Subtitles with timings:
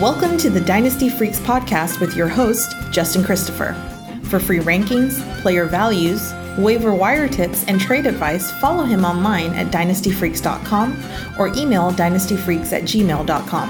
[0.00, 3.74] Welcome to the Dynasty Freaks podcast with your host, Justin Christopher.
[4.22, 9.66] For free rankings, player values, waiver wire tips, and trade advice, follow him online at
[9.66, 11.04] dynastyfreaks.com
[11.38, 13.68] or email dynastyfreaks at gmail.com.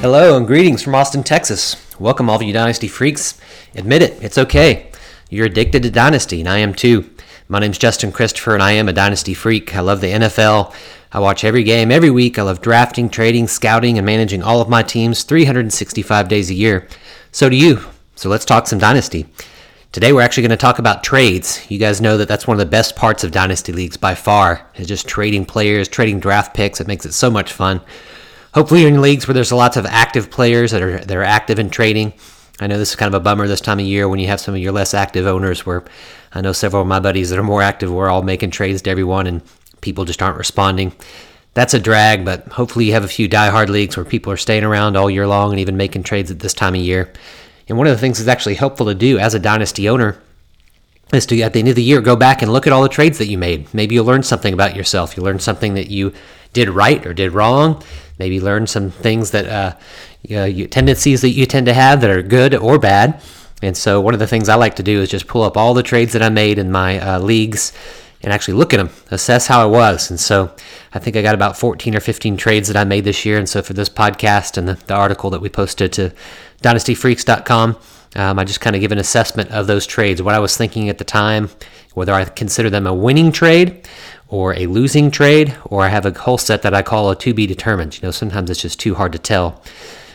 [0.00, 1.74] Hello and greetings from Austin, Texas.
[1.98, 3.40] Welcome, all of you Dynasty Freaks.
[3.74, 4.92] Admit it, it's okay.
[5.28, 7.10] You're addicted to Dynasty, and I am too.
[7.48, 9.74] My name's Justin Christopher, and I am a Dynasty Freak.
[9.74, 10.72] I love the NFL.
[11.10, 12.38] I watch every game every week.
[12.38, 16.86] I love drafting, trading, scouting, and managing all of my teams 365 days a year.
[17.32, 17.80] So do you.
[18.14, 19.26] So let's talk some Dynasty.
[19.90, 21.64] Today we're actually going to talk about trades.
[21.70, 24.66] You guys know that that's one of the best parts of Dynasty Leagues by far,
[24.74, 26.78] It's just trading players, trading draft picks.
[26.78, 27.80] It makes it so much fun.
[28.52, 31.58] Hopefully you're in leagues where there's lots of active players that are that are active
[31.58, 32.12] in trading.
[32.60, 34.40] I know this is kind of a bummer this time of year when you have
[34.40, 35.84] some of your less active owners where
[36.34, 38.90] I know several of my buddies that are more active we're all making trades to
[38.90, 39.42] everyone and
[39.80, 40.92] people just aren't responding.
[41.54, 44.64] That's a drag, but hopefully you have a few die-hard leagues where people are staying
[44.64, 47.12] around all year long and even making trades at this time of year.
[47.68, 50.20] And one of the things that's actually helpful to do as a dynasty owner
[51.12, 52.88] is to, at the end of the year, go back and look at all the
[52.88, 53.72] trades that you made.
[53.74, 55.16] Maybe you'll learn something about yourself.
[55.16, 56.12] You learn something that you
[56.52, 57.82] did right or did wrong.
[58.18, 59.76] Maybe learn some things that uh,
[60.22, 63.22] you, tendencies that you tend to have that are good or bad.
[63.62, 65.74] And so, one of the things I like to do is just pull up all
[65.74, 67.72] the trades that I made in my uh, leagues
[68.22, 70.10] and actually look at them, assess how I was.
[70.10, 70.54] And so
[70.92, 73.38] I think I got about 14 or 15 trades that I made this year.
[73.38, 76.12] And so for this podcast and the, the article that we posted to
[76.62, 77.76] dynastyfreaks.com,
[78.16, 80.88] um, I just kind of give an assessment of those trades, what I was thinking
[80.88, 81.50] at the time,
[81.94, 83.86] whether I consider them a winning trade
[84.28, 87.34] or a losing trade, or I have a whole set that I call a to
[87.34, 87.96] be determined.
[87.96, 89.62] You know, sometimes it's just too hard to tell.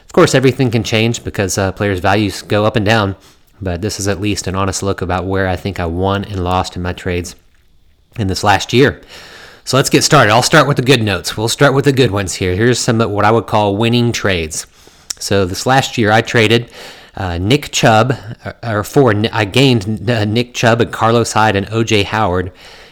[0.05, 3.15] Of course, everything can change because uh, players' values go up and down,
[3.61, 6.43] but this is at least an honest look about where I think I won and
[6.43, 7.35] lost in my trades
[8.17, 9.01] in this last year.
[9.65, 10.31] So let's get started.
[10.31, 11.37] I'll start with the good notes.
[11.37, 12.53] We'll start with the good ones here.
[12.55, 14.67] Here's some of what I would call winning trades.
[15.19, 16.69] So this last year, I traded
[17.15, 18.13] uh, Nick Chubb,
[18.43, 22.51] uh, or for I gained uh, Nick Chubb and Carlos Hyde and OJ Howard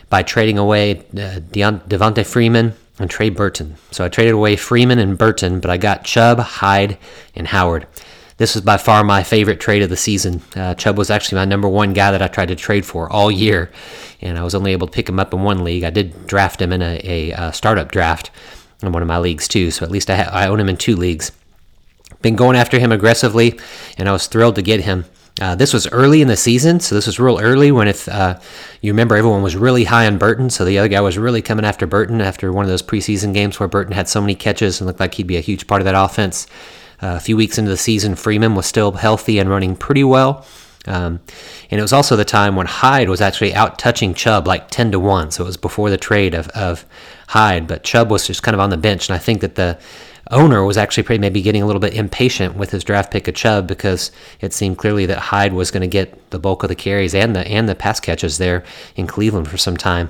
[0.09, 3.75] by trading away uh, Devonta Freeman and Trey Burton.
[3.91, 6.97] So I traded away Freeman and Burton, but I got Chubb, Hyde,
[7.35, 7.87] and Howard.
[8.41, 10.41] This was by far my favorite trade of the season.
[10.55, 13.29] Uh, Chubb was actually my number one guy that I tried to trade for all
[13.29, 13.69] year,
[14.19, 15.83] and I was only able to pick him up in one league.
[15.83, 18.31] I did draft him in a, a, a startup draft
[18.81, 20.77] in one of my leagues too, so at least I, ha- I own him in
[20.77, 21.31] two leagues.
[22.23, 23.59] Been going after him aggressively,
[23.99, 25.05] and I was thrilled to get him.
[25.39, 28.39] Uh, this was early in the season, so this was real early when if uh,
[28.81, 31.63] you remember everyone was really high on Burton, so the other guy was really coming
[31.63, 34.87] after Burton after one of those preseason games where Burton had so many catches and
[34.87, 36.47] looked like he'd be a huge part of that offense.
[37.01, 40.45] Uh, a few weeks into the season, Freeman was still healthy and running pretty well.
[40.87, 41.19] Um,
[41.69, 44.91] and it was also the time when Hyde was actually out touching Chubb like 10
[44.91, 45.31] to 1.
[45.31, 46.85] So it was before the trade of, of
[47.27, 49.09] Hyde, but Chubb was just kind of on the bench.
[49.09, 49.79] And I think that the
[50.29, 53.67] owner was actually maybe getting a little bit impatient with his draft pick of Chubb
[53.67, 57.13] because it seemed clearly that Hyde was going to get the bulk of the carries
[57.13, 58.63] and the and the pass catches there
[58.95, 60.09] in Cleveland for some time.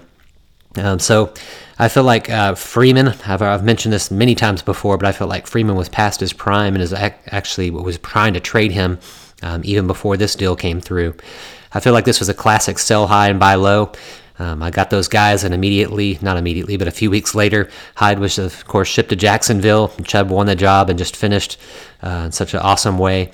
[0.78, 1.34] Um, so
[1.78, 5.30] I feel like uh, Freeman, I've, I've, mentioned this many times before, but I felt
[5.30, 9.00] like Freeman was past his prime and is ac- actually was trying to trade him
[9.42, 11.16] um, even before this deal came through.
[11.74, 13.92] I feel like this was a classic sell high and buy low.
[14.40, 18.18] Um, I got those guys, and immediately, not immediately, but a few weeks later, Hyde
[18.18, 19.90] was, of course, shipped to Jacksonville.
[20.04, 21.60] Chubb won the job and just finished
[22.02, 23.32] uh, in such an awesome way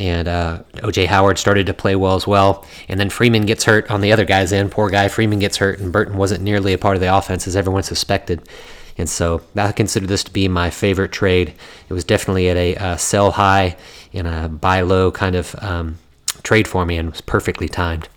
[0.00, 2.66] and uh, OJ Howard started to play well as well.
[2.88, 4.70] And then Freeman gets hurt on the other guy's end.
[4.70, 7.56] Poor guy, Freeman gets hurt, and Burton wasn't nearly a part of the offense as
[7.56, 8.48] everyone suspected.
[8.96, 11.54] And so I consider this to be my favorite trade.
[11.88, 13.76] It was definitely at a uh, sell high
[14.12, 15.98] and a buy low kind of um,
[16.42, 18.08] trade for me and was perfectly timed.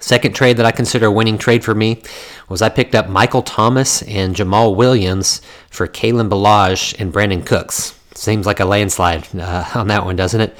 [0.00, 2.02] Second trade that I consider a winning trade for me
[2.48, 5.40] was I picked up Michael Thomas and Jamaal Williams
[5.70, 7.98] for Kalen Ballage and Brandin Cooks.
[8.14, 10.56] Seems like a landslide uh, on that one, doesn't it?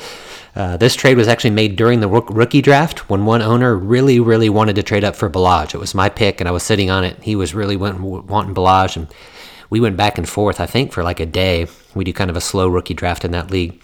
[0.55, 4.49] Uh, this trade was actually made during the rookie draft when one owner really, really
[4.49, 5.75] wanted to trade up for Ballage.
[5.75, 7.21] It was my pick, and I was sitting on it.
[7.23, 9.09] He was really wanting, wanting Ballage, and
[9.69, 11.67] we went back and forth, I think, for like a day.
[11.95, 13.81] We do kind of a slow rookie draft in that league.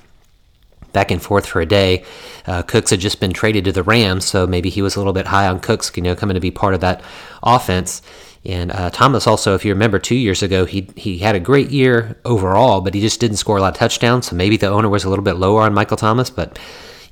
[0.93, 2.05] Back and forth for a day.
[2.47, 5.13] Uh, Cooks had just been traded to the Rams, so maybe he was a little
[5.13, 7.03] bit high on Cooks, you know, coming to be part of that
[7.43, 8.03] offense.
[8.45, 11.71] And uh, Thomas also, if you remember, two years ago, he he had a great
[11.71, 14.29] year overall, but he just didn't score a lot of touchdowns.
[14.29, 16.31] So maybe the owner was a little bit lower on Michael Thomas.
[16.31, 16.59] But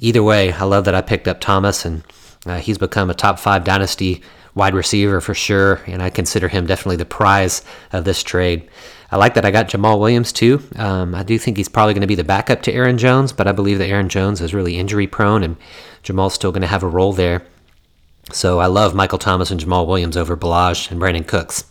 [0.01, 2.03] either way, I love that I picked up Thomas, and
[2.47, 4.23] uh, he's become a top five dynasty
[4.55, 5.81] wide receiver for sure.
[5.87, 8.69] And I consider him definitely the prize of this trade.
[9.11, 10.63] I like that I got Jamaal Williams too.
[10.77, 13.47] Um, I do think he's probably going to be the backup to Aaron Jones, but
[13.47, 15.57] I believe that Aaron Jones is really injury prone, and
[16.03, 17.43] Jamaal's still going to have a role there.
[18.33, 21.65] So I love Michael Thomas and Jamaal Williams over Ballage and Brandin Cooks.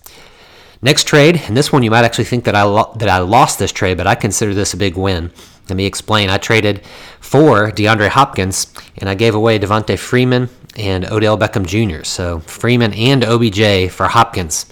[0.82, 3.58] Next trade, and this one you might actually think that I lo- that I lost
[3.58, 5.32] this trade, but I consider this a big win.
[5.70, 6.30] Let me explain.
[6.30, 6.82] I traded
[7.20, 12.04] for DeAndre Hopkins, and I gave away Devonta Freeman and Odell Beckham Jr.
[12.04, 14.68] So Freeman and OBJ for Hopkins.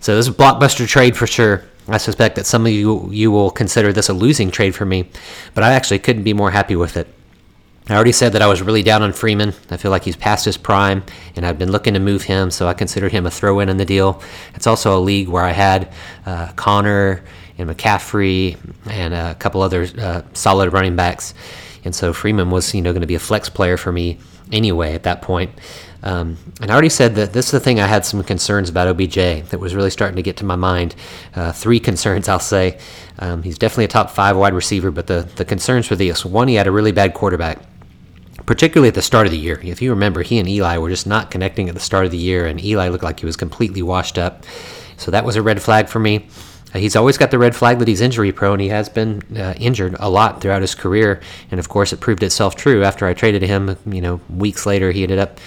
[0.00, 1.64] So this is a blockbuster trade for sure.
[1.86, 5.10] I suspect that some of you you will consider this a losing trade for me,
[5.54, 7.06] but I actually couldn't be more happy with it.
[7.86, 9.52] I already said that I was really down on Freeman.
[9.70, 11.04] I feel like he's past his prime,
[11.36, 13.76] and I've been looking to move him, so I considered him a throw in in
[13.76, 14.22] the deal.
[14.54, 15.92] It's also a league where I had
[16.24, 17.22] uh, Conner
[17.58, 21.34] and McCaffrey and a couple other uh, solid running backs,
[21.84, 24.18] and so Freeman was you know going to be a flex player for me
[24.50, 25.50] anyway at that point.
[26.02, 28.88] Um, and I already said that this is the thing I had some concerns about
[28.88, 30.94] OBJ that was really starting to get to my mind.
[31.34, 32.78] Uh, three concerns, I'll say.
[33.18, 36.24] Um, he's definitely a top five wide receiver, but the, the concerns were these.
[36.24, 37.58] One, he had a really bad quarterback
[38.46, 39.60] particularly at the start of the year.
[39.62, 42.18] If you remember, he and Eli were just not connecting at the start of the
[42.18, 44.44] year, and Eli looked like he was completely washed up.
[44.96, 46.28] So that was a red flag for me.
[46.74, 48.58] Uh, he's always got the red flag that he's injury prone.
[48.58, 51.20] He has been uh, injured a lot throughout his career,
[51.50, 53.76] and of course, it proved itself true after I traded him.
[53.86, 55.38] You know, weeks later, he ended up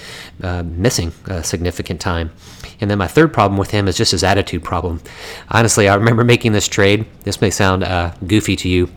[0.41, 2.31] uh, missing a significant time.
[2.79, 5.01] And then my third problem with him is just his attitude problem.
[5.49, 7.05] Honestly, I remember making this trade.
[7.23, 8.89] This may sound uh, goofy to you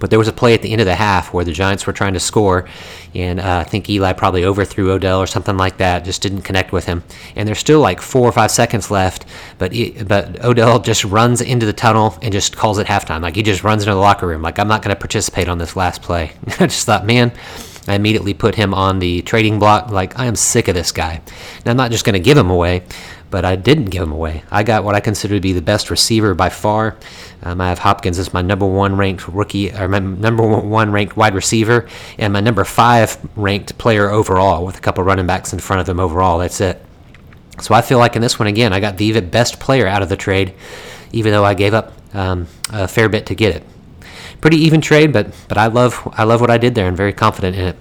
[0.00, 1.92] but there was a play at the end of the half where the Giants were
[1.92, 2.68] trying to score,
[3.14, 6.04] and uh, I think Eli probably overthrew Odell or something like that.
[6.04, 7.02] Just didn't connect with him.
[7.34, 9.26] And there's still like four or five seconds left,
[9.58, 13.22] but he, but Odell just runs into the tunnel and just calls it halftime.
[13.22, 14.42] Like he just runs into the locker room.
[14.42, 16.32] Like I'm not going to participate on this last play.
[16.60, 17.32] I just thought, man.
[17.88, 19.90] I immediately put him on the trading block.
[19.90, 21.20] Like, I am sick of this guy.
[21.64, 22.82] Now, I'm not just going to give him away,
[23.30, 24.44] but I didn't give him away.
[24.50, 26.96] I got what I consider to be the best receiver by far.
[27.42, 31.16] Um, I have Hopkins as my number one ranked rookie, or my number one ranked
[31.16, 31.88] wide receiver,
[32.18, 35.88] and my number five ranked player overall, with a couple running backs in front of
[35.88, 36.38] him overall.
[36.38, 36.82] That's it.
[37.60, 40.08] So I feel like in this one again, I got the best player out of
[40.08, 40.54] the trade,
[41.12, 43.62] even though I gave up um, a fair bit to get it.
[44.40, 47.12] Pretty even trade, but but I love I love what I did there and very
[47.12, 47.76] confident in it.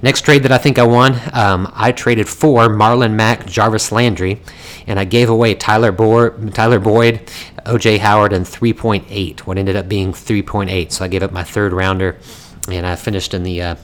[0.00, 4.40] Next trade that I think I won, um, I traded for Marlon Mack, Jarvis Landry,
[4.86, 7.20] and I gave away Tyler, Bo- Tyler Boyd,
[7.66, 9.40] OJ Howard, and 3.8.
[9.40, 10.92] What ended up being 3.8.
[10.92, 12.16] So I gave up my third rounder,
[12.70, 13.76] and I finished in the uh,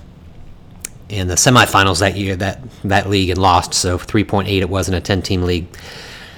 [1.08, 3.74] in the semifinals that year that that league and lost.
[3.74, 4.46] So 3.8.
[4.60, 5.66] It wasn't a 10 team league.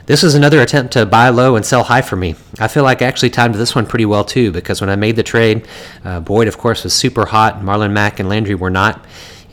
[0.06, 2.36] This was another attempt to buy low and sell high for me.
[2.60, 5.16] I feel like I actually timed this one pretty well too because when I made
[5.16, 5.66] the trade,
[6.04, 7.60] uh, Boyd, of course, was super hot.
[7.60, 9.04] Marlon Mack and Landry were not.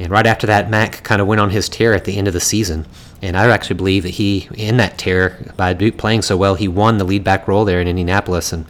[0.04, 2.34] And right after that, Mack kind of went on his tear at the end of
[2.34, 2.86] the season.
[3.22, 6.98] And I actually believe that he, in that tear, by playing so well, he won
[6.98, 8.52] the lead back role there in Indianapolis.
[8.52, 8.66] And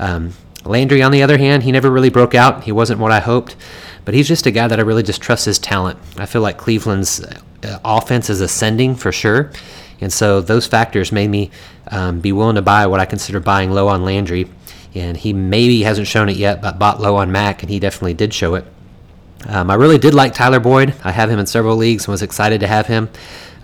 [0.00, 0.32] um,
[0.64, 2.64] Landry, on the other hand, he never really broke out.
[2.64, 3.54] He wasn't what I hoped.
[4.04, 6.00] But he's just a guy that I really just trust his talent.
[6.16, 9.52] I feel like Cleveland's uh, offense is ascending for sure.
[10.00, 11.52] And so those factors made me
[11.92, 14.50] um, be willing to buy what I consider buying low on Landry.
[14.96, 18.14] And he maybe hasn't shown it yet, but bought low on Mack, and he definitely
[18.14, 18.64] did show it.
[19.48, 20.94] Um, I really did like Tyler Boyd.
[21.04, 23.08] I have him in several leagues and was excited to have him.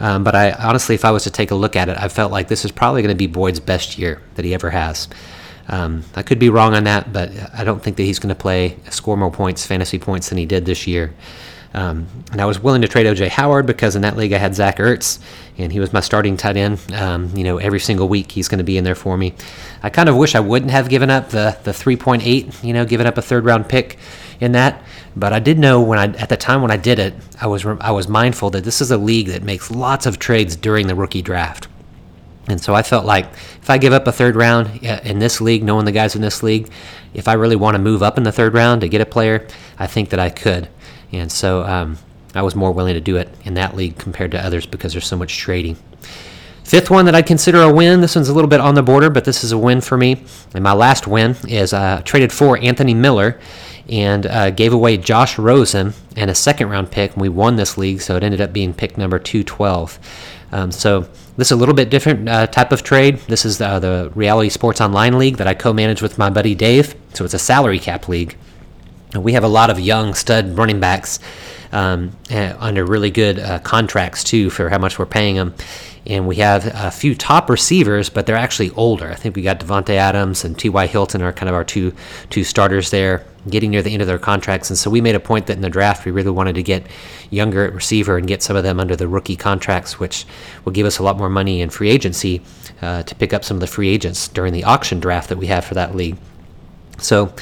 [0.00, 2.30] Um, but I honestly, if I was to take a look at it, I felt
[2.30, 5.08] like this is probably going to be Boyd's best year that he ever has.
[5.68, 8.40] Um, I could be wrong on that, but I don't think that he's going to
[8.40, 11.12] play score more points, fantasy points, than he did this year.
[11.74, 14.54] Um, and I was willing to trade OJ Howard because in that league I had
[14.54, 15.18] Zach Ertz,
[15.58, 16.80] and he was my starting tight end.
[16.94, 19.34] Um, you know, every single week he's going to be in there for me.
[19.82, 22.64] I kind of wish I wouldn't have given up the the 3.8.
[22.64, 23.98] You know, given up a third round pick
[24.40, 24.82] in that.
[25.16, 27.64] But I did know when I at the time when I did it, I was
[27.66, 30.94] I was mindful that this is a league that makes lots of trades during the
[30.94, 31.68] rookie draft.
[32.48, 33.26] And so I felt like
[33.60, 36.42] if I give up a third round in this league, knowing the guys in this
[36.42, 36.70] league,
[37.12, 39.46] if I really want to move up in the third round to get a player,
[39.78, 40.68] I think that I could.
[41.12, 41.98] And so um,
[42.34, 45.06] I was more willing to do it in that league compared to others because there's
[45.06, 45.76] so much trading.
[46.68, 48.02] Fifth one that I'd consider a win.
[48.02, 50.22] This one's a little bit on the border, but this is a win for me.
[50.52, 53.40] And my last win is uh, traded for Anthony Miller
[53.88, 57.14] and uh, gave away Josh Rosen and a second round pick.
[57.14, 59.98] And we won this league, so it ended up being pick number 212.
[60.52, 61.08] Um, so
[61.38, 63.16] this is a little bit different uh, type of trade.
[63.28, 66.94] This is the, the Reality Sports Online League that I co-manage with my buddy Dave.
[67.14, 68.36] So it's a salary cap league.
[69.14, 71.18] And we have a lot of young stud running backs
[71.72, 75.54] um, uh, under really good uh, contracts too for how much we're paying them
[76.08, 79.10] and we have a few top receivers, but they're actually older.
[79.10, 80.86] I think we got Davante Adams and T.Y.
[80.86, 81.92] Hilton are kind of our two
[82.30, 84.70] two starters there, getting near the end of their contracts.
[84.70, 86.86] And so we made a point that in the draft we really wanted to get
[87.30, 90.24] younger at receiver and get some of them under the rookie contracts, which
[90.64, 92.40] will give us a lot more money in free agency
[92.80, 95.46] uh, to pick up some of the free agents during the auction draft that we
[95.46, 96.16] have for that league.
[96.98, 97.34] So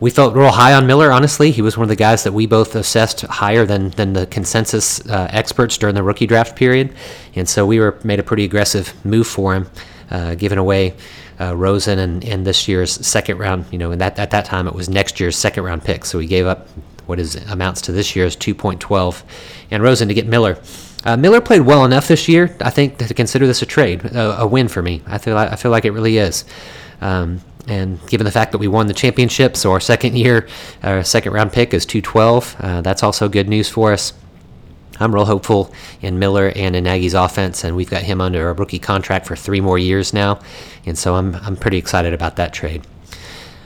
[0.00, 1.10] we felt real high on Miller.
[1.12, 4.26] Honestly, he was one of the guys that we both assessed higher than than the
[4.26, 6.94] consensus uh, experts during the rookie draft period,
[7.34, 9.66] and so we were made a pretty aggressive move for him.
[10.10, 10.94] uh, giving away
[11.40, 13.66] uh, Rosen and, and this year's second round.
[13.72, 16.04] You know, and that at that time it was next year's second round pick.
[16.04, 16.68] So we gave up
[17.06, 19.22] what is amounts to this year's 2.12,
[19.70, 20.58] and Rosen to get Miller.
[21.04, 24.40] Uh, Miller played well enough this year, I think, to consider this a trade, a,
[24.40, 25.02] a win for me.
[25.06, 26.44] I feel I feel like it really is.
[27.00, 30.48] Um, and given the fact that we won the championship, so our second year,
[30.82, 34.12] our second round pick is 212, uh, that's also good news for us.
[34.98, 38.52] I'm real hopeful in Miller and in Nagy's offense, and we've got him under a
[38.52, 40.40] rookie contract for three more years now,
[40.86, 42.86] and so I'm I'm pretty excited about that trade.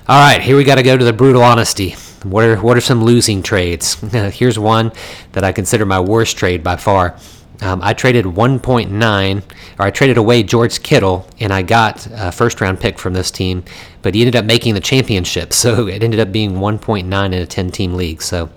[0.09, 1.95] All right, here we got to go to the brutal honesty.
[2.25, 3.95] What are what are some losing trades?
[4.12, 4.92] Here's one
[5.33, 7.16] that I consider my worst trade by far.
[7.62, 9.43] Um, I traded 1.9,
[9.79, 13.31] or I traded away George Kittle, and I got a first round pick from this
[13.31, 13.64] team,
[14.02, 17.47] but he ended up making the championship, so it ended up being 1.9 in a
[17.47, 18.23] 10 team league.
[18.23, 18.50] So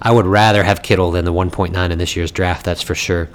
[0.00, 3.28] I would rather have Kittle than the 1.9 in this year's draft, that's for sure.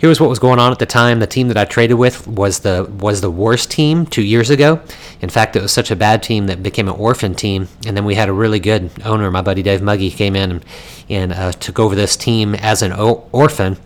[0.00, 1.20] Here was what was going on at the time.
[1.20, 4.80] The team that I traded with was the was the worst team two years ago.
[5.20, 7.68] In fact, it was such a bad team that became an orphan team.
[7.86, 10.64] And then we had a really good owner, my buddy Dave Muggy, came in and,
[11.10, 13.76] and uh, took over this team as an orphan.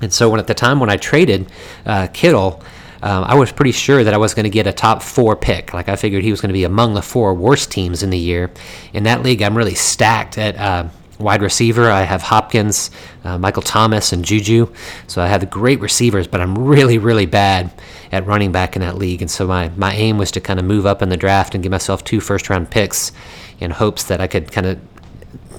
[0.00, 1.50] And so when at the time when I traded
[1.86, 2.62] uh, Kittle,
[3.02, 5.72] um, I was pretty sure that I was going to get a top four pick.
[5.72, 8.18] Like I figured he was going to be among the four worst teams in the
[8.18, 8.50] year.
[8.92, 10.88] In that league, I'm really stacked at uh,
[11.18, 11.90] wide receiver.
[11.90, 12.90] I have Hopkins,
[13.24, 14.72] uh, Michael Thomas, and Juju.
[15.06, 17.70] So I have great receivers, but I'm really, really bad
[18.12, 19.22] at running back in that league.
[19.22, 21.62] And so my, my aim was to kind of move up in the draft and
[21.62, 23.12] give myself two first round picks
[23.60, 24.80] in hopes that I could kind of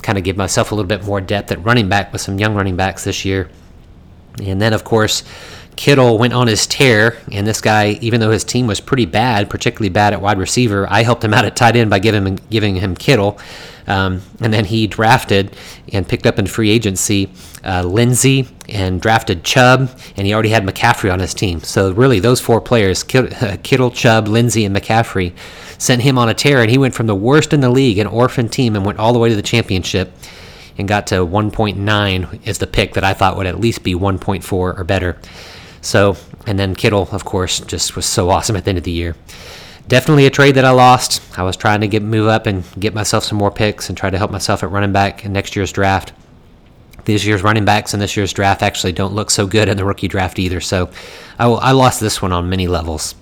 [0.02, 2.56] kind of give myself a little bit more depth at running back with some young
[2.56, 3.50] running backs this year.
[4.40, 5.24] And then, of course,
[5.76, 9.50] Kittle went on his tear, and this guy, even though his team was pretty bad,
[9.50, 12.36] particularly bad at wide receiver, I helped him out at tight end by giving him,
[12.50, 13.40] giving him Kittle.
[13.88, 15.56] Um, and then he drafted
[15.92, 17.32] and picked up in free agency
[17.64, 21.62] uh, Lindsay and drafted Chubb, and he already had McCaffrey on his team.
[21.62, 25.34] So really, those four players, Kittle, Chubb, Lindsay, and McCaffrey,
[25.78, 28.08] sent him on a tear, and he went from the worst in the league, an
[28.08, 30.14] orphan team, and went all the way to the championship
[30.82, 34.52] and got to 1.9 is the pick that I thought would at least be 1.4
[34.52, 35.18] or better.
[35.80, 38.92] So, and then Kittle, of course, just was so awesome at the end of the
[38.92, 39.16] year.
[39.88, 41.22] Definitely a trade that I lost.
[41.38, 44.10] I was trying to get move up and get myself some more picks and try
[44.10, 46.14] to help myself at running back in next year's draft.
[47.06, 49.86] This year's running backs and this year's draft actually don't look so good in the
[49.86, 50.62] rookie draft either.
[50.62, 50.90] So
[51.40, 53.16] I, I lost this one on many levels.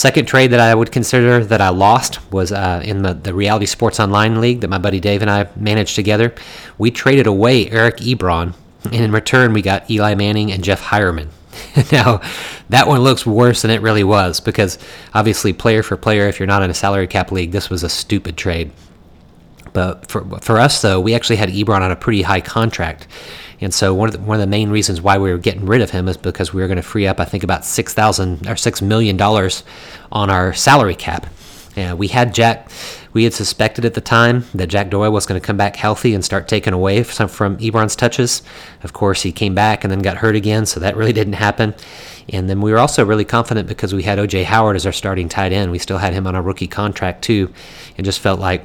[0.00, 3.66] Second trade that I would consider that I lost was uh, in the, the Reality
[3.66, 6.34] Sports Online League that my buddy Dave and I managed together.
[6.78, 8.54] We traded away Eric Ebron,
[8.84, 11.28] and in return, we got Eli Manning and Jeff Heuerman.
[11.92, 12.22] now,
[12.70, 14.78] that one looks worse than it really was because
[15.12, 17.90] obviously, player for player, if you're not in a salary cap league, this was a
[17.90, 18.72] stupid trade.
[19.74, 23.06] But for, for us, though, we actually had Ebron on a pretty high contract.
[23.60, 25.82] And so one of the, one of the main reasons why we were getting rid
[25.82, 28.48] of him is because we were going to free up, I think, about six thousand
[28.48, 29.64] or six million dollars
[30.10, 31.26] on our salary cap.
[31.76, 32.70] And we had Jack.
[33.12, 36.14] We had suspected at the time that Jack Doyle was going to come back healthy
[36.14, 38.42] and start taking away some from Ebron's touches.
[38.84, 41.74] Of course, he came back and then got hurt again, so that really didn't happen.
[42.28, 45.28] And then we were also really confident because we had OJ Howard as our starting
[45.28, 45.72] tight end.
[45.72, 47.52] We still had him on a rookie contract too,
[47.96, 48.64] and just felt like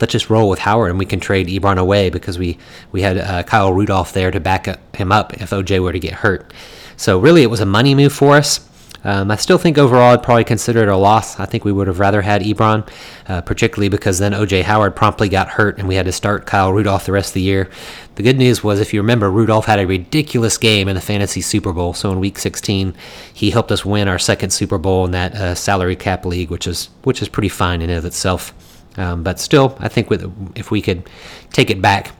[0.00, 2.58] let's just roll with Howard and we can trade Ebron away because we
[2.92, 6.14] we had uh, Kyle Rudolph there to back him up if OJ were to get
[6.14, 6.52] hurt.
[6.96, 8.68] So really, it was a money move for us.
[9.04, 11.38] Um, I still think overall I'd probably consider it a loss.
[11.38, 12.88] I think we would have rather had Ebron,
[13.28, 16.72] uh, particularly because then OJ Howard promptly got hurt and we had to start Kyle
[16.72, 17.68] Rudolph the rest of the year.
[18.14, 21.42] The good news was, if you remember, Rudolph had a ridiculous game in the fantasy
[21.42, 21.92] Super Bowl.
[21.92, 22.94] So in Week 16,
[23.32, 26.66] he helped us win our second Super Bowl in that uh, salary cap league, which
[26.66, 28.54] is which is pretty fine in and of itself.
[28.96, 31.08] Um, but still, I think with if we could
[31.50, 32.12] take it back,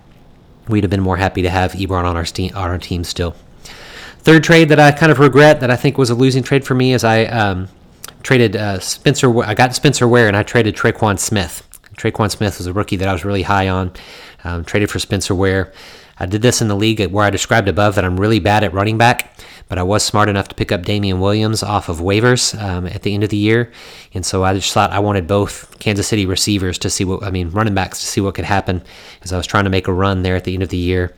[0.69, 2.25] we'd have been more happy to have Ebron on our,
[2.63, 3.35] on our team still.
[4.19, 6.75] Third trade that I kind of regret that I think was a losing trade for
[6.75, 7.69] me is I um,
[8.23, 9.45] traded uh, Spencer.
[9.45, 11.63] I got Spencer Ware and I traded Tre'Quan Smith.
[11.97, 13.93] Tre'Quan Smith was a rookie that I was really high on.
[14.43, 15.73] Um, traded for Spencer Ware.
[16.19, 18.73] I did this in the league where I described above that I'm really bad at
[18.73, 19.37] running back,
[19.69, 23.03] but I was smart enough to pick up Damien Williams off of waivers um, at
[23.03, 23.73] the end of the year,
[24.13, 27.31] and so I just thought I wanted both Kansas City receivers to see what I
[27.31, 28.83] mean running backs to see what could happen,
[29.23, 31.15] as I was trying to make a run there at the end of the year.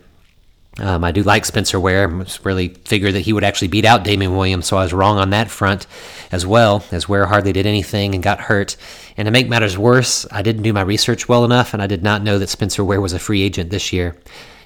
[0.79, 2.09] Um, I do like Spencer Ware.
[2.11, 5.17] I really figured that he would actually beat out Damien Williams, so I was wrong
[5.17, 5.87] on that front
[6.31, 8.77] as well, as Ware hardly did anything and got hurt.
[9.17, 12.03] And to make matters worse, I didn't do my research well enough, and I did
[12.03, 14.17] not know that Spencer Ware was a free agent this year.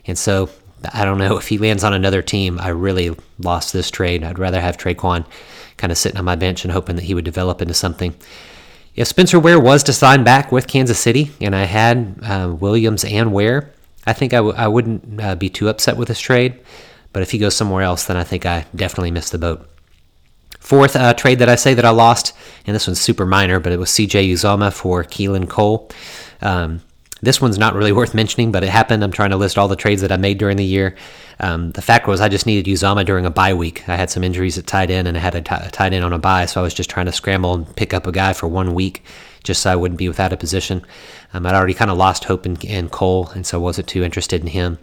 [0.05, 0.51] And so
[0.93, 2.59] I don't know if he lands on another team.
[2.59, 4.25] I really lost this trade.
[4.25, 5.27] I'd rather have Tre'Quan
[5.77, 8.15] kind of sitting on my bench and hoping that he would develop into something.
[8.97, 13.05] If Spencer Ware was to sign back with Kansas City, and I had uh, Williams
[13.05, 13.73] and Ware,
[14.07, 16.59] I think I w- I wouldn't uh, be too upset with this trade.
[17.13, 19.69] But if he goes somewhere else, then I think I definitely missed the boat.
[20.59, 22.35] Fourth uh, trade that I say that I lost,
[22.67, 25.91] and this one's super minor, but it was CJ Uzomah for Keelan Cole.
[26.43, 26.83] Um,
[27.23, 29.03] this one's not really worth mentioning, but it happened.
[29.03, 30.97] I'm trying to list all the trades that I made during the year.
[31.39, 33.89] Um, the fact was, I just needed Uzomah during a bye week.
[33.89, 36.05] I had some injuries at tight end, and I had a, t- a tight end
[36.05, 38.33] on a bye, so I was just trying to scramble and pick up a guy
[38.33, 39.03] for one week
[39.43, 40.85] just so I wouldn't be without a position.
[41.33, 44.41] Um, I'd already kind of lost hope in, in Cole, and so wasn't too interested
[44.41, 44.79] in him.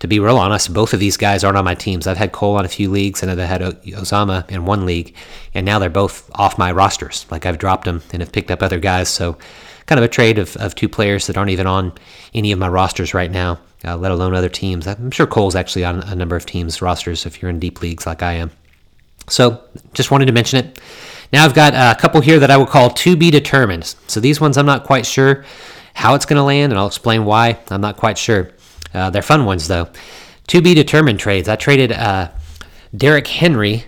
[0.00, 2.06] To be real honest, both of these guys aren't on my teams.
[2.06, 5.14] I've had Cole on a few leagues, and I've had Uzomah in one league,
[5.54, 7.26] and now they're both off my rosters.
[7.30, 9.38] Like I've dropped them and have picked up other guys, so
[9.86, 11.92] kind of a trade of, of two players that aren't even on
[12.34, 14.86] any of my rosters right now, uh, let alone other teams.
[14.86, 18.06] I'm sure Cole's actually on a number of teams' rosters if you're in deep leagues
[18.06, 18.50] like I am.
[19.28, 19.62] So
[19.94, 20.80] just wanted to mention it.
[21.32, 23.94] Now I've got a couple here that I will call to be determined.
[24.06, 25.44] So these ones I'm not quite sure
[25.94, 27.58] how it's going to land, and I'll explain why.
[27.70, 28.50] I'm not quite sure.
[28.92, 29.88] Uh, they're fun ones though.
[30.48, 31.48] To be determined trades.
[31.48, 32.30] I traded uh,
[32.96, 33.86] Derrick Henry,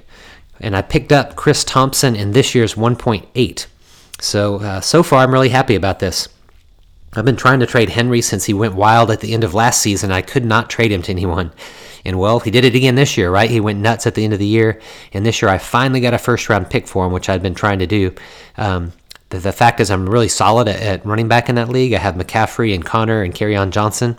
[0.59, 3.67] and I picked up Chris Thompson in this year's 1.8.
[4.21, 6.29] So, uh, so far, I'm really happy about this.
[7.15, 9.81] I've been trying to trade Henry since he went wild at the end of last
[9.81, 10.13] season.
[10.13, 11.53] I could not trade him to anyone.
[12.05, 13.51] And well, he did it again this year, right?
[13.51, 14.81] He went nuts at the end of the year.
[15.13, 17.55] And this year, I finally got a first round pick for him, which I'd been
[17.55, 18.15] trying to do.
[18.57, 18.93] Um,
[19.31, 21.93] the, the, fact is, I'm really solid at, at, running back in that league.
[21.93, 24.17] I have McCaffrey and Conner and Kerryon Johnson.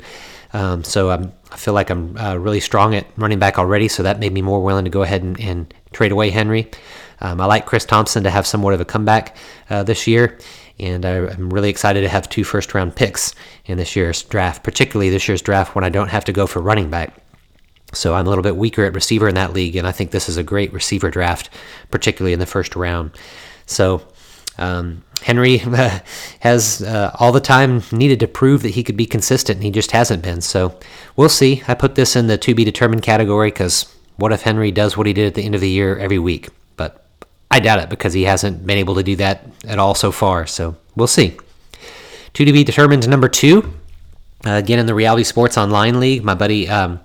[0.54, 3.88] Um, so I'm, I feel like I'm uh, really strong at running back already.
[3.88, 6.70] So that made me more willing to go ahead and, and trade away Henry.
[7.22, 9.36] Um, I like Chris Thompson to have somewhat of a comeback
[9.70, 10.38] uh, this year,
[10.80, 13.36] and I, am really excited to have two first round picks
[13.66, 16.62] in this year's draft, particularly this year's draft when I don't have to go for
[16.62, 17.14] running back.
[17.92, 20.30] So I'm a little bit weaker at receiver in that league, and I think this
[20.30, 21.50] is a great receiver draft,
[21.92, 23.12] particularly in the first round.
[23.66, 24.04] So
[24.58, 25.58] um, Henry
[26.40, 29.72] has uh, all the time needed to prove that he could be consistent, and he
[29.72, 30.42] just hasn't been.
[30.42, 30.78] So
[31.16, 31.64] we'll see.
[31.68, 35.08] I put this in the to be determined category because what if Henry does what
[35.08, 36.50] he did at the end of the year every week?
[37.52, 40.46] I doubt it because he hasn't been able to do that at all so far.
[40.46, 41.38] So we'll see.
[42.34, 43.74] Two to be determined number two.
[44.46, 47.00] Uh, again, in the Reality Sports Online League, my buddy um,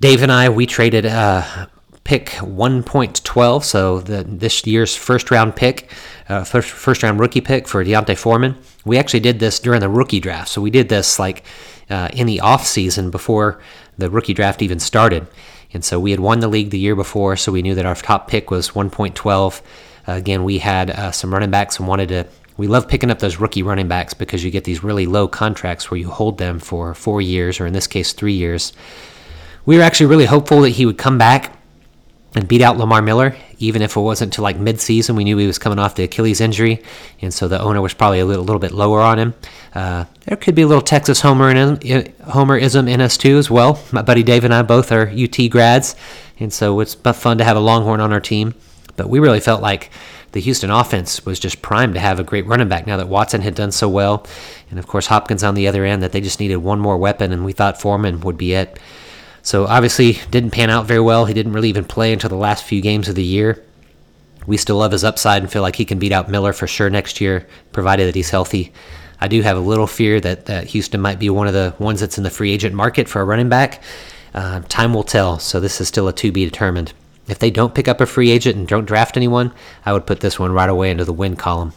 [0.00, 1.66] Dave and I, we traded uh,
[2.04, 5.90] pick 1.12, so the, this year's first round pick,
[6.28, 8.56] uh, first, first round rookie pick for D'Onta Foreman.
[8.84, 10.48] We actually did this during the rookie draft.
[10.50, 11.44] So we did this like
[11.88, 13.60] uh, in the off season before
[13.96, 15.26] the rookie draft even started.
[15.72, 17.94] And so we had won the league the year before, so we knew that our
[17.94, 19.60] top pick was 1.12.
[20.08, 22.26] Uh, again, we had uh, some running backs and wanted to.
[22.56, 25.90] We love picking up those rookie running backs because you get these really low contracts
[25.90, 28.72] where you hold them for four years, or in this case, three years.
[29.66, 31.55] We were actually really hopeful that he would come back
[32.36, 35.16] and beat out Lamar Miller, even if it wasn't to like mid-season.
[35.16, 36.82] We knew he was coming off the Achilles injury,
[37.22, 39.34] and so the owner was probably a little, little bit lower on him.
[39.74, 43.82] Uh, there could be a little Texas Homer in, Homerism in us too as well.
[43.90, 45.96] My buddy Dave and I both are UT grads,
[46.38, 48.54] and so it's fun to have a Longhorn on our team.
[48.96, 49.90] But we really felt like
[50.32, 53.40] the Houston offense was just primed to have a great running back now that Watson
[53.40, 54.26] had done so well,
[54.68, 56.02] and of course Hopkins on the other end.
[56.02, 58.78] That they just needed one more weapon, and we thought Foreman would be it.
[59.46, 61.24] So obviously didn't pan out very well.
[61.24, 63.64] He didn't really even play until the last few games of the year.
[64.44, 66.90] We still love his upside and feel like he can beat out Miller for sure
[66.90, 68.72] next year, provided that he's healthy.
[69.20, 72.00] I do have a little fear that, that Houston might be one of the ones
[72.00, 73.84] that's in the free agent market for a running back.
[74.34, 76.92] Uh, time will tell, so this is still a to be determined.
[77.28, 79.52] If they don't pick up a free agent and don't draft anyone,
[79.84, 81.72] I would put this one right away into the win column.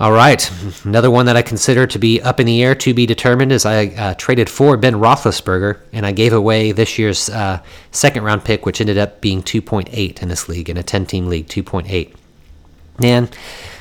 [0.00, 0.50] All right,
[0.84, 3.64] another one that I consider to be up in the air to be determined is
[3.64, 8.44] I uh, traded for Ben Roethlisberger, and I gave away this year's uh, second round
[8.44, 12.12] pick, which ended up being 2.8 in this league, in a 10 team league, 2.8.
[12.98, 13.36] And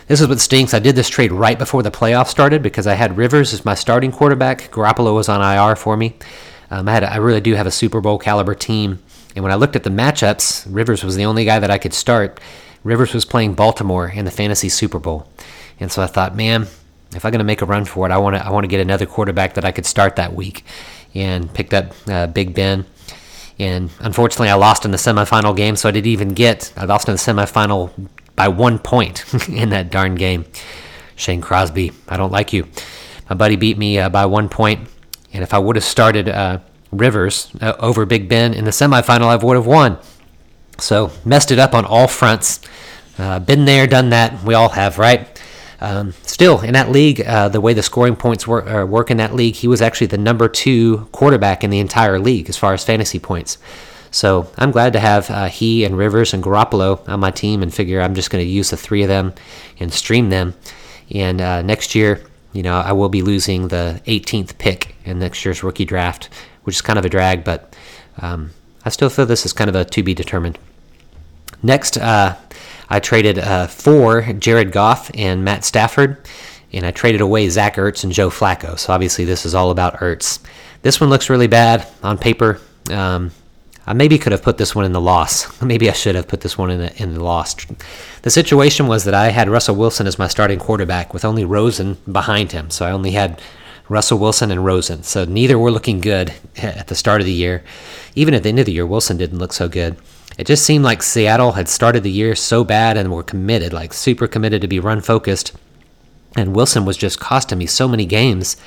[0.07, 0.75] this is what stinks.
[0.75, 3.73] I did this trade right before the playoffs started because I had Rivers as my
[3.73, 4.69] starting quarterback.
[4.69, 6.13] Garoppolo was on IR for me.
[6.69, 8.99] Um, I, had a, I really do have a Super Bowl caliber team,
[9.35, 11.93] and when I looked at the matchups, Rivers was the only guy that I could
[11.95, 12.39] start.
[12.83, 15.27] Rivers was playing Baltimore in the fantasy Super Bowl.
[15.79, 16.67] And so I thought, man,
[17.15, 18.67] if I'm going to make a run for it, I want to I want to
[18.67, 20.65] get another quarterback that I could start that week,
[21.13, 22.85] and picked up uh, Big Ben.
[23.59, 26.73] And unfortunately, I lost in the semifinal game, so I didn't even get.
[26.75, 27.91] I lost in the semifinal
[28.35, 30.45] by one point in that darn game.
[31.15, 32.67] Shane Crosby, I don't like you.
[33.29, 34.89] My buddy beat me uh, by one point,
[35.31, 36.59] and if I would have started uh,
[36.91, 39.99] Rivers uh, over Big Ben in the semifinal, I would have won.
[40.79, 42.59] So messed it up on all fronts.
[43.17, 44.43] Uh, been there, done that.
[44.43, 45.32] We all have, right?
[45.83, 49.17] Um, still, in that league, uh, the way the scoring points work, uh, work in
[49.17, 52.73] that league, he was actually the number two quarterback in the entire league as far
[52.73, 53.57] as fantasy points.
[54.09, 57.73] So I'm glad to have uh, he and Rivers and Garoppolo on my team and
[57.73, 59.33] figure I'm just going to use the three of them
[59.77, 60.53] and stream them.
[61.13, 62.21] And uh, next year,
[62.53, 66.29] you know, I will be losing the 18th pick in next year's rookie draft,
[66.63, 67.75] which is kind of a drag, but
[68.19, 68.51] um,
[68.85, 70.57] I still feel this is kind of a to be determined.
[71.61, 72.35] Next, uh,
[72.93, 76.17] I traded uh, for Jared Goff and Matt Stafford,
[76.71, 78.77] and I traded away Zach Ertz and Joe Flacco.
[78.77, 80.37] So obviously, this is all about Ertz.
[80.83, 82.61] This one looks really bad on paper.
[82.91, 83.31] Um,
[83.87, 85.59] I maybe could have put this one in the loss.
[85.61, 87.55] Maybe I should have put this one in the in the loss.
[88.21, 91.97] The situation was that I had Russell Wilson as my starting quarterback with only Rosen
[92.09, 92.69] behind him.
[92.69, 93.41] So I only had
[93.89, 95.01] Russell Wilson and Rosen.
[95.03, 97.63] So neither were looking good at the start of the year.
[98.13, 99.97] Even at the end of the year, Wilson didn't look so good.
[100.37, 103.93] It just seemed like Seattle had started the year so bad and were committed, like
[103.93, 105.53] super committed to be run focused.
[106.35, 108.57] And Wilson was just costing me so many games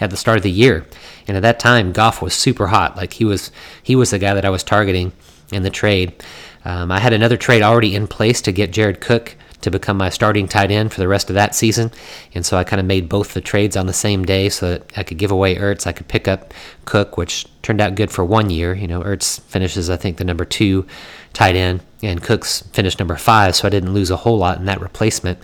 [0.00, 0.86] at the start of the year.
[1.26, 2.96] And at that time, Goff was super hot.
[2.96, 3.50] Like he was,
[3.82, 5.12] he was the guy that I was targeting
[5.50, 6.22] in the trade.
[6.64, 9.36] Um, I had another trade already in place to get Jared Cook
[9.66, 11.90] to become my starting tight end for the rest of that season.
[12.34, 14.92] And so I kind of made both the trades on the same day so that
[14.96, 15.86] I could give away Ertz.
[15.86, 18.74] I could pick up Cook, which turned out good for one year.
[18.74, 20.86] You know, Ertz finishes, I think, the number two
[21.32, 24.64] tight end, and Cook's finished number five, so I didn't lose a whole lot in
[24.66, 25.38] that replacement.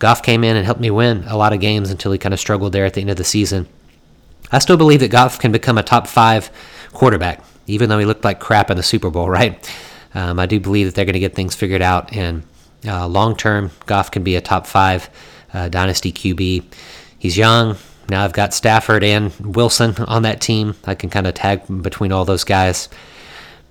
[0.00, 2.40] Goff came in and helped me win a lot of games until he kind of
[2.40, 3.68] struggled there at the end of the season.
[4.50, 6.50] I still believe that Goff can become a top five
[6.92, 9.72] quarterback, even though he looked like crap in the Super Bowl, right?
[10.12, 12.42] Um, I do believe that they're going to get things figured out, and
[12.86, 15.10] uh, long term, Goff can be a top five
[15.52, 16.64] uh, dynasty QB.
[17.18, 17.76] He's young.
[18.08, 20.74] Now I've got Stafford and Wilson on that team.
[20.84, 22.88] I can kind of tag between all those guys.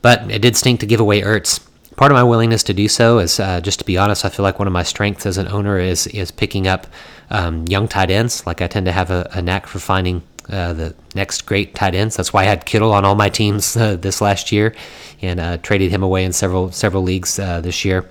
[0.01, 1.65] But it did stink to give away Ertz.
[1.97, 4.23] Part of my willingness to do so is uh, just to be honest.
[4.23, 6.87] I feel like one of my strengths as an owner is is picking up
[7.29, 8.45] um, young tight ends.
[8.47, 11.95] Like I tend to have a, a knack for finding uh, the next great tight
[11.95, 12.15] ends.
[12.15, 14.73] That's why I had Kittle on all my teams uh, this last year,
[15.21, 18.09] and uh, traded him away in several several leagues uh, this year,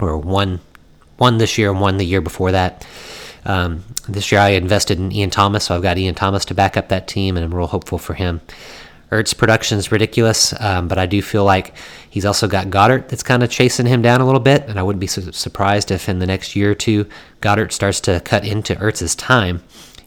[0.00, 0.60] or one
[1.16, 2.86] one this year and one the year before that.
[3.44, 6.76] Um, this year I invested in Ian Thomas, so I've got Ian Thomas to back
[6.76, 8.40] up that team, and I'm real hopeful for him.
[9.10, 11.76] Ertz production is ridiculous, um, but I do feel like
[12.10, 14.82] he's also got Goedert that's kind of chasing him down a little bit, and I
[14.82, 17.06] wouldn't be su- surprised if in the next year or two
[17.40, 19.62] Goedert starts to cut into Ertz's time.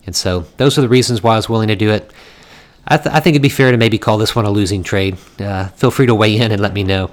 [0.05, 2.11] And so those are the reasons why I was willing to do it.
[2.87, 5.17] I, th- I think it'd be fair to maybe call this one a losing trade.
[5.39, 7.11] Uh, feel free to weigh in and let me know.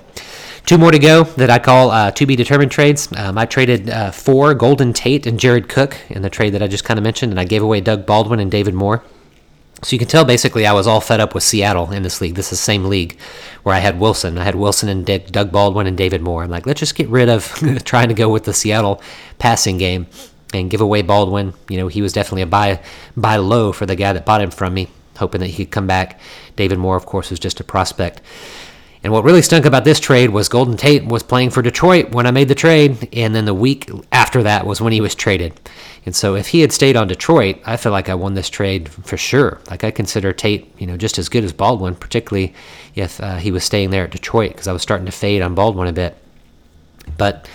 [0.67, 3.11] Two more to go that I call uh, to be determined trades.
[3.15, 4.11] Um, I traded uh,
[4.55, 7.41] Golden Tate and Jared Cook in the trade that I just kind of mentioned, and
[7.41, 9.05] I gave away Doug Baldwin and David Moore.
[9.83, 12.35] So you can tell basically I was all fed up with Seattle in this league.
[12.35, 13.19] This is the same league
[13.63, 14.39] where I had Wilson.
[14.39, 16.43] I had Wilson and D- Doug Baldwin and David Moore.
[16.43, 17.45] I'm like, let's just get rid of
[17.85, 19.03] trying to go with the Seattle
[19.39, 20.07] passing game
[20.55, 21.53] and give away Baldwin.
[21.69, 22.81] You know, he was definitely a buy
[23.15, 25.87] buy low for the guy that bought him from me, hoping that he could come
[25.87, 26.19] back.
[26.57, 28.23] David Moore, of course, was just a prospect.
[29.05, 32.27] And what really stunk about this trade was Golden Tate was playing for Detroit when
[32.27, 35.53] I made the trade, and then the week after that was when he was traded.
[36.07, 38.89] And so if he had stayed on Detroit, I feel like I won this trade
[38.89, 39.61] for sure.
[39.69, 42.55] Like I consider Tate, you know, just as good as Baldwin, particularly
[42.95, 45.55] if uh, he was staying there at Detroit, because I was starting to fade on
[45.55, 46.17] Baldwin a bit.
[47.19, 47.47] But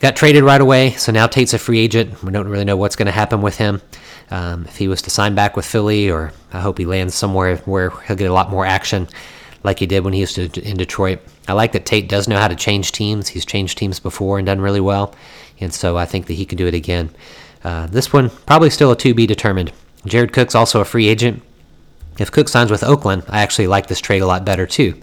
[0.00, 2.22] got traded right away, so now Tate's a free agent.
[2.22, 3.82] We don't really know what's going to happen with him.
[4.30, 7.58] Um, if he was to sign back with Philly, or I hope he lands somewhere
[7.58, 9.06] where he'll get a lot more action
[9.68, 11.20] like he did when he was in Detroit.
[11.46, 13.28] I like that Tate does know how to change teams.
[13.28, 15.14] He's changed teams before and done really well,
[15.60, 17.10] and so I think that he can do it again.
[17.62, 19.70] Uh, this one probably still a to be determined.
[20.06, 21.42] Jared Cook's also a free agent.
[22.18, 24.98] If Cook signs with Oakland, I actually like this trade a lot better too.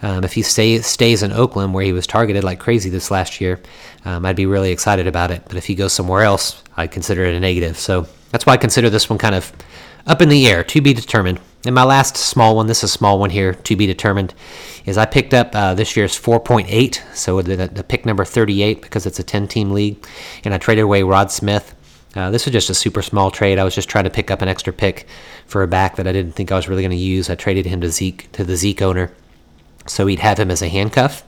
[0.00, 3.38] Um, if he stay, stays in Oakland, where he was targeted like crazy this last
[3.38, 3.60] year,
[4.06, 5.42] um, I'd be really excited about it.
[5.46, 7.76] But if he goes somewhere else, I'd consider it a negative.
[7.76, 9.52] So that's why I consider this one kind of
[10.06, 11.38] up in the air, to be determined.
[11.66, 14.34] And my last small one, this is a small one here, to be determined,
[14.84, 19.04] is I picked up uh, this year's 4.8, so the, the, pick number 38 because
[19.04, 20.06] it's a 10 team league,
[20.44, 21.74] and I traded away Rod Smith.
[22.14, 23.58] Uh, this was just a super small trade.
[23.58, 25.08] I was just trying to pick up an extra pick
[25.46, 27.28] for a back that I didn't think I was really going to use.
[27.28, 29.10] I traded him to Zeke to the Zeke owner,
[29.86, 31.24] so he'd have him as a handcuff.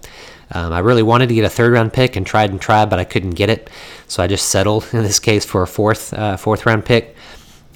[0.53, 3.01] Um, I really wanted to get a third round pick and tried and tried, but
[3.01, 3.69] I couldn't get it,
[4.07, 7.17] so I just settled in this case for a fourth uh, fourth round pick.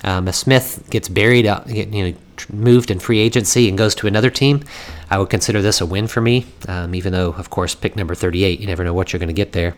[0.05, 2.15] Um, if Smith gets buried, you know,
[2.53, 4.65] moved in free agency and goes to another team,
[5.11, 6.47] I would consider this a win for me.
[6.69, 9.33] Um, even though, of course, pick number 38, you never know what you're going to
[9.35, 9.75] get there.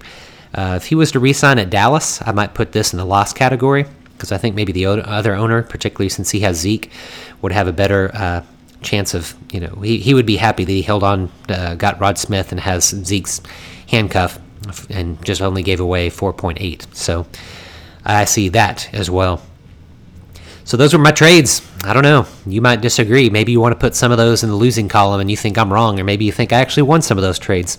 [0.54, 3.32] Uh, if he was to re-sign at Dallas, I might put this in the loss
[3.32, 6.90] category because I think maybe the other owner, particularly since he has Zeke,
[7.42, 8.42] would have a better uh,
[8.80, 12.00] chance of, you know, he, he would be happy that he held on, uh, got
[12.00, 13.42] Rod Smith, and has Zeke's
[13.88, 14.38] handcuff
[14.88, 16.94] and just only gave away 4.8.
[16.94, 17.26] So
[18.04, 19.42] I see that as well.
[20.64, 21.66] So those were my trades.
[21.84, 22.26] I don't know.
[22.46, 23.28] You might disagree.
[23.28, 25.58] Maybe you want to put some of those in the losing column and you think
[25.58, 27.78] I'm wrong, or maybe you think I actually won some of those trades.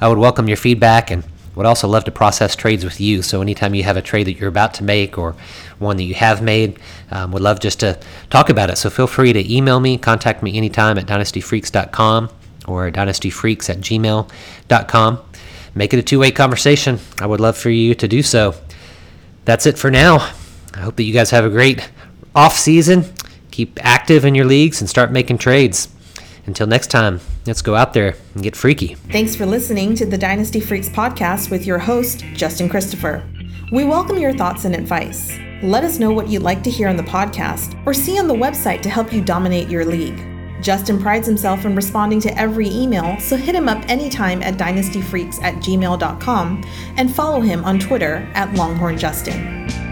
[0.00, 1.22] I would welcome your feedback and
[1.54, 3.22] would also love to process trades with you.
[3.22, 5.36] So anytime you have a trade that you're about to make or
[5.78, 6.78] one that you have made,
[7.10, 7.98] um, would love just to
[8.30, 8.76] talk about it.
[8.76, 12.30] So feel free to email me, contact me anytime at dynastyfreaks.com
[12.66, 15.20] or dynastyfreaks at gmail.com.
[15.74, 16.98] make it a two way conversation.
[17.20, 18.54] I would love for you to do so.
[19.44, 20.32] That's it for now.
[20.72, 21.88] I hope that you guys have a great
[22.34, 23.04] off season.
[23.50, 25.88] Keep active in your leagues and start making trades.
[26.46, 28.94] Until next time, let's go out there and get freaky.
[28.94, 33.24] Thanks for listening to the Dynasty Freaks podcast with your host, Justin Christopher.
[33.72, 35.38] We welcome your thoughts and advice.
[35.62, 38.34] Let us know what you'd like to hear on the podcast or see on the
[38.34, 40.22] website to help you dominate your league.
[40.60, 45.42] Justin prides himself in responding to every email, so hit him up anytime at dynastyfreaks
[45.42, 46.64] at gmail.com
[46.96, 49.83] and follow him on Twitter at LonghornJustin.